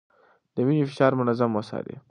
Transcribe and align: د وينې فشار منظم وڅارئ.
د 0.55 0.57
وينې 0.67 0.83
فشار 0.89 1.11
منظم 1.19 1.49
وڅارئ. 1.53 1.95